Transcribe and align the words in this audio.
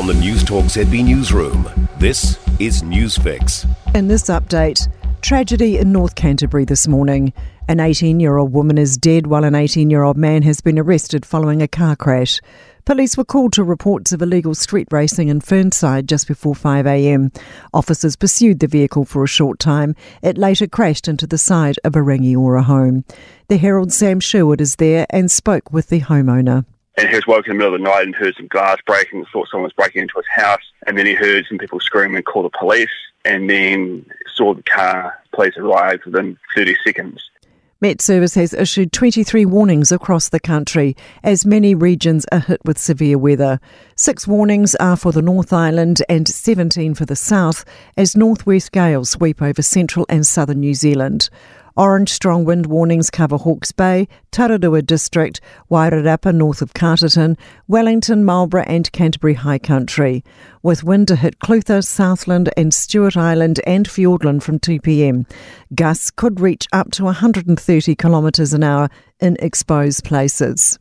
From 0.00 0.06
the 0.06 0.14
Newstalk 0.14 0.64
ZB 0.64 1.04
Newsroom, 1.04 1.68
this 1.98 2.38
is 2.58 2.80
Newsfix. 2.80 3.66
In 3.94 4.08
this 4.08 4.30
update, 4.30 4.88
tragedy 5.20 5.76
in 5.76 5.92
North 5.92 6.14
Canterbury 6.14 6.64
this 6.64 6.88
morning. 6.88 7.34
An 7.68 7.80
18 7.80 8.18
year 8.18 8.38
old 8.38 8.50
woman 8.50 8.78
is 8.78 8.96
dead 8.96 9.26
while 9.26 9.44
an 9.44 9.54
18 9.54 9.90
year 9.90 10.02
old 10.02 10.16
man 10.16 10.40
has 10.40 10.62
been 10.62 10.78
arrested 10.78 11.26
following 11.26 11.60
a 11.60 11.68
car 11.68 11.96
crash. 11.96 12.40
Police 12.86 13.18
were 13.18 13.26
called 13.26 13.52
to 13.52 13.62
reports 13.62 14.10
of 14.12 14.22
illegal 14.22 14.54
street 14.54 14.88
racing 14.90 15.28
in 15.28 15.42
Fernside 15.42 16.06
just 16.06 16.26
before 16.26 16.54
5am. 16.54 17.38
Officers 17.74 18.16
pursued 18.16 18.60
the 18.60 18.68
vehicle 18.68 19.04
for 19.04 19.22
a 19.22 19.28
short 19.28 19.58
time. 19.58 19.94
It 20.22 20.38
later 20.38 20.66
crashed 20.66 21.08
into 21.08 21.26
the 21.26 21.36
side 21.36 21.78
of 21.84 21.94
a 21.94 21.98
Rangiora 21.98 22.64
home. 22.64 23.04
The 23.48 23.58
Herald 23.58 23.92
Sam 23.92 24.18
Sherwood 24.18 24.62
is 24.62 24.76
there 24.76 25.04
and 25.10 25.30
spoke 25.30 25.70
with 25.70 25.88
the 25.88 26.00
homeowner 26.00 26.64
and 27.00 27.08
he 27.08 27.14
was 27.14 27.26
woken 27.26 27.52
in 27.52 27.56
the 27.56 27.64
middle 27.64 27.74
of 27.74 27.80
the 27.80 27.88
night 27.88 28.04
and 28.04 28.14
heard 28.14 28.34
some 28.36 28.46
glass 28.48 28.78
breaking, 28.86 29.24
thought 29.32 29.48
someone 29.48 29.64
was 29.64 29.72
breaking 29.72 30.02
into 30.02 30.14
his 30.16 30.26
house, 30.28 30.62
and 30.86 30.98
then 30.98 31.06
he 31.06 31.14
heard 31.14 31.46
some 31.48 31.58
people 31.58 31.80
scream 31.80 32.14
and 32.14 32.24
call 32.24 32.42
the 32.42 32.50
police, 32.50 32.90
and 33.24 33.48
then 33.48 34.04
saw 34.34 34.54
the 34.54 34.62
car. 34.62 35.18
Police 35.32 35.56
arrived 35.56 36.04
within 36.04 36.36
30 36.54 36.76
seconds. 36.84 37.30
MetService 37.82 38.34
has 38.34 38.52
issued 38.52 38.92
23 38.92 39.46
warnings 39.46 39.90
across 39.90 40.28
the 40.28 40.38
country 40.38 40.94
as 41.22 41.46
many 41.46 41.74
regions 41.74 42.26
are 42.30 42.40
hit 42.40 42.60
with 42.62 42.76
severe 42.76 43.16
weather. 43.16 43.58
Six 43.96 44.26
warnings 44.26 44.74
are 44.74 44.96
for 44.96 45.12
the 45.12 45.22
North 45.22 45.50
Island 45.50 46.02
and 46.06 46.28
17 46.28 46.94
for 46.94 47.06
the 47.06 47.16
South 47.16 47.64
as 47.96 48.14
northwest 48.14 48.72
gales 48.72 49.08
sweep 49.08 49.40
over 49.40 49.62
central 49.62 50.04
and 50.10 50.26
southern 50.26 50.60
New 50.60 50.74
Zealand. 50.74 51.30
Orange 51.80 52.10
strong 52.10 52.44
wind 52.44 52.66
warnings 52.66 53.08
cover 53.08 53.38
Hawke's 53.38 53.72
Bay, 53.72 54.06
Tararua 54.32 54.84
District, 54.84 55.40
Wairarapa 55.70 56.34
north 56.34 56.60
of 56.60 56.74
Carterton, 56.74 57.38
Wellington, 57.68 58.22
Marlborough 58.22 58.66
and 58.66 58.92
Canterbury 58.92 59.32
High 59.32 59.60
Country, 59.60 60.22
with 60.62 60.84
wind 60.84 61.08
to 61.08 61.16
hit 61.16 61.38
Clutha, 61.38 61.82
Southland 61.82 62.50
and 62.54 62.74
Stewart 62.74 63.16
Island 63.16 63.60
and 63.66 63.88
Fiordland 63.88 64.42
from 64.42 64.58
2pm. 64.58 65.24
Gusts 65.74 66.10
could 66.10 66.38
reach 66.38 66.68
up 66.70 66.90
to 66.90 67.04
130 67.04 67.94
kilometres 67.94 68.52
an 68.52 68.62
hour 68.62 68.90
in 69.18 69.38
exposed 69.40 70.04
places. 70.04 70.78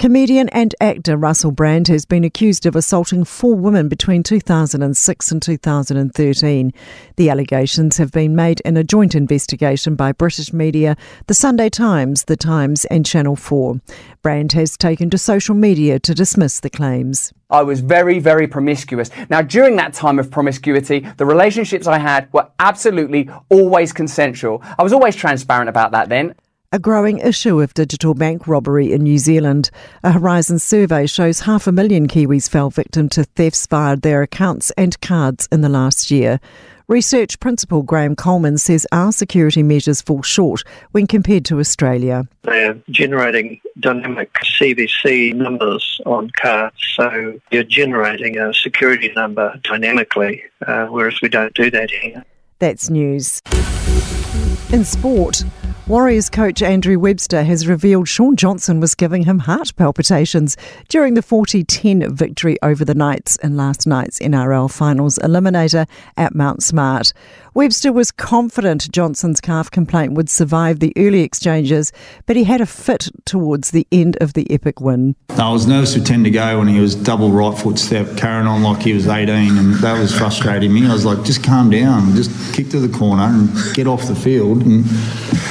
Comedian 0.00 0.48
and 0.48 0.74
actor 0.80 1.14
Russell 1.14 1.50
Brand 1.50 1.88
has 1.88 2.06
been 2.06 2.24
accused 2.24 2.64
of 2.64 2.74
assaulting 2.74 3.22
four 3.22 3.54
women 3.54 3.86
between 3.86 4.22
2006 4.22 5.30
and 5.30 5.42
2013. 5.42 6.72
The 7.16 7.28
allegations 7.28 7.98
have 7.98 8.10
been 8.10 8.34
made 8.34 8.60
in 8.60 8.78
a 8.78 8.82
joint 8.82 9.14
investigation 9.14 9.96
by 9.96 10.12
British 10.12 10.54
media, 10.54 10.96
The 11.26 11.34
Sunday 11.34 11.68
Times, 11.68 12.24
The 12.24 12.36
Times, 12.38 12.86
and 12.86 13.04
Channel 13.04 13.36
4. 13.36 13.78
Brand 14.22 14.52
has 14.52 14.78
taken 14.78 15.10
to 15.10 15.18
social 15.18 15.54
media 15.54 15.98
to 15.98 16.14
dismiss 16.14 16.60
the 16.60 16.70
claims. 16.70 17.34
I 17.50 17.62
was 17.62 17.80
very, 17.80 18.20
very 18.20 18.46
promiscuous. 18.46 19.10
Now, 19.28 19.42
during 19.42 19.76
that 19.76 19.92
time 19.92 20.18
of 20.18 20.30
promiscuity, 20.30 21.00
the 21.18 21.26
relationships 21.26 21.86
I 21.86 21.98
had 21.98 22.32
were 22.32 22.48
absolutely 22.58 23.28
always 23.50 23.92
consensual. 23.92 24.62
I 24.78 24.82
was 24.82 24.94
always 24.94 25.14
transparent 25.14 25.68
about 25.68 25.90
that 25.90 26.08
then 26.08 26.36
a 26.72 26.78
growing 26.78 27.18
issue 27.18 27.60
of 27.60 27.74
digital 27.74 28.14
bank 28.14 28.46
robbery 28.46 28.92
in 28.92 29.02
New 29.02 29.18
Zealand. 29.18 29.70
A 30.04 30.12
Horizon 30.12 30.60
survey 30.60 31.04
shows 31.04 31.40
half 31.40 31.66
a 31.66 31.72
million 31.72 32.06
Kiwis 32.06 32.48
fell 32.48 32.70
victim 32.70 33.08
to 33.08 33.24
thefts 33.24 33.66
via 33.66 33.96
their 33.96 34.22
accounts 34.22 34.70
and 34.78 35.00
cards 35.00 35.48
in 35.50 35.62
the 35.62 35.68
last 35.68 36.12
year. 36.12 36.38
Research 36.86 37.40
principal 37.40 37.82
Graham 37.82 38.14
Coleman 38.14 38.56
says 38.56 38.86
our 38.92 39.10
security 39.10 39.64
measures 39.64 40.00
fall 40.00 40.22
short 40.22 40.62
when 40.92 41.08
compared 41.08 41.44
to 41.46 41.58
Australia. 41.58 42.28
They're 42.42 42.78
generating 42.88 43.60
dynamic 43.80 44.32
CVC 44.34 45.34
numbers 45.34 46.00
on 46.06 46.30
cards, 46.40 46.76
so 46.94 47.40
you're 47.50 47.64
generating 47.64 48.38
a 48.38 48.54
security 48.54 49.12
number 49.16 49.58
dynamically, 49.64 50.44
uh, 50.64 50.86
whereas 50.86 51.20
we 51.20 51.28
don't 51.28 51.54
do 51.54 51.68
that 51.72 51.90
here. 51.90 52.24
That's 52.60 52.90
news. 52.90 53.40
In 54.72 54.84
sport, 54.84 55.42
Warriors 55.90 56.30
coach 56.30 56.62
Andrew 56.62 57.00
Webster 57.00 57.42
has 57.42 57.66
revealed 57.66 58.06
Shaun 58.06 58.36
Johnson 58.36 58.78
was 58.78 58.94
giving 58.94 59.24
him 59.24 59.40
heart 59.40 59.74
palpitations 59.74 60.56
during 60.88 61.14
the 61.14 61.20
40 61.20 61.64
10 61.64 62.14
victory 62.14 62.56
over 62.62 62.84
the 62.84 62.94
Knights 62.94 63.34
in 63.42 63.56
last 63.56 63.88
night's 63.88 64.20
NRL 64.20 64.70
Finals 64.70 65.18
eliminator 65.18 65.88
at 66.16 66.32
Mount 66.32 66.62
Smart. 66.62 67.12
Webster 67.54 67.92
was 67.92 68.12
confident 68.12 68.92
Johnson's 68.92 69.40
calf 69.40 69.68
complaint 69.68 70.12
would 70.12 70.30
survive 70.30 70.78
the 70.78 70.92
early 70.96 71.22
exchanges, 71.22 71.90
but 72.24 72.36
he 72.36 72.44
had 72.44 72.60
a 72.60 72.66
fit 72.66 73.08
towards 73.24 73.72
the 73.72 73.84
end 73.90 74.16
of 74.20 74.34
the 74.34 74.48
epic 74.48 74.80
win. 74.80 75.16
I 75.30 75.50
was 75.50 75.66
nervous 75.66 75.96
with 75.96 76.06
10 76.06 76.22
to 76.22 76.30
go 76.30 76.60
when 76.60 76.68
he 76.68 76.78
was 76.78 76.94
double 76.94 77.32
right 77.32 77.58
foot 77.58 77.80
step, 77.80 78.16
carrying 78.16 78.46
on 78.46 78.62
like 78.62 78.82
he 78.82 78.92
was 78.92 79.08
18, 79.08 79.58
and 79.58 79.74
that 79.78 79.98
was 79.98 80.16
frustrating 80.16 80.72
me. 80.72 80.86
I 80.86 80.92
was 80.92 81.04
like, 81.04 81.24
just 81.24 81.42
calm 81.42 81.68
down, 81.68 82.14
just 82.14 82.54
kick 82.54 82.68
to 82.68 82.78
the 82.78 82.96
corner 82.96 83.24
and 83.24 83.50
get 83.74 83.88
off 83.88 84.06
the 84.06 84.14
field. 84.14 84.62
And, 84.62 84.84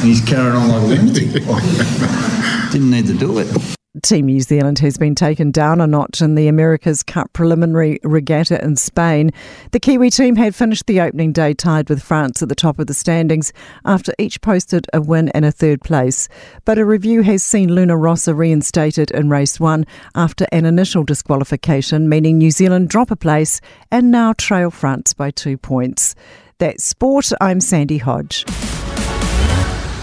and 0.00 0.08
he's 0.08 0.22
carrying 0.22 0.56
on 0.56 0.68
like 0.68 0.82
a 0.82 0.86
lunatic. 0.86 1.30
Didn't 2.72 2.90
need 2.90 3.06
to 3.06 3.14
do 3.14 3.38
it. 3.38 3.76
Team 4.02 4.26
New 4.26 4.40
Zealand 4.40 4.78
has 4.78 4.96
been 4.96 5.14
taken 5.14 5.50
down 5.50 5.80
a 5.80 5.86
notch 5.86 6.22
in 6.22 6.36
the 6.36 6.48
America's 6.48 7.02
Cup 7.02 7.30
preliminary 7.34 7.98
regatta 8.02 8.62
in 8.64 8.76
Spain. 8.76 9.30
The 9.72 9.80
Kiwi 9.80 10.10
team 10.10 10.36
had 10.36 10.54
finished 10.54 10.86
the 10.86 11.00
opening 11.00 11.32
day 11.32 11.52
tied 11.52 11.90
with 11.90 12.02
France 12.02 12.40
at 12.40 12.48
the 12.48 12.54
top 12.54 12.78
of 12.78 12.86
the 12.86 12.94
standings 12.94 13.52
after 13.84 14.14
each 14.16 14.40
posted 14.40 14.86
a 14.94 15.02
win 15.02 15.28
and 15.30 15.44
a 15.44 15.52
third 15.52 15.82
place. 15.82 16.28
But 16.64 16.78
a 16.78 16.86
review 16.86 17.22
has 17.22 17.42
seen 17.42 17.74
Luna 17.74 17.96
Rossa 17.96 18.32
reinstated 18.32 19.10
in 19.10 19.28
race 19.28 19.60
one 19.60 19.84
after 20.14 20.46
an 20.50 20.64
initial 20.64 21.02
disqualification, 21.02 22.08
meaning 22.08 22.38
New 22.38 22.52
Zealand 22.52 22.88
drop 22.88 23.10
a 23.10 23.16
place 23.16 23.60
and 23.90 24.10
now 24.10 24.32
trail 24.32 24.70
France 24.70 25.12
by 25.12 25.30
two 25.30 25.58
points. 25.58 26.14
That's 26.58 26.84
sport. 26.84 27.32
I'm 27.40 27.60
Sandy 27.60 27.98
Hodge. 27.98 28.46